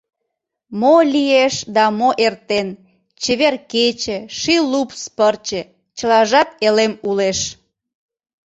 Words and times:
Мо 0.79 0.95
лиеш 1.13 1.55
да 1.75 1.85
мо 1.99 2.09
эртен: 2.25 2.67
Чевер 3.21 3.55
кече, 3.71 4.17
Ший 4.37 4.61
лупс 4.71 5.01
пырче— 5.17 5.61
Чылажат 5.97 6.49
элем 6.67 6.93
улеш. 7.09 7.39